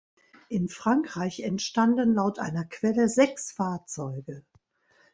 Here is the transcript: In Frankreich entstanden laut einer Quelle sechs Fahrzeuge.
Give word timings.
In 0.49 0.67
Frankreich 0.67 1.41
entstanden 1.41 2.15
laut 2.15 2.39
einer 2.39 2.65
Quelle 2.65 3.07
sechs 3.07 3.51
Fahrzeuge. 3.51 4.43